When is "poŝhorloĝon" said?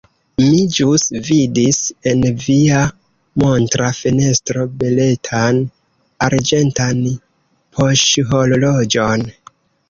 7.79-9.29